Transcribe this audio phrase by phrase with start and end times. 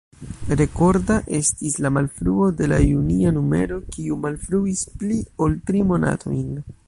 [0.59, 6.49] Rekorda estis la malfruo de la junia numero, kiu malfruis pli ol tri monatojn.